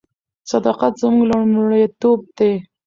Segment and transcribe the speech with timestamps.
[0.51, 2.53] صداقت زموږ لومړیتوب دی.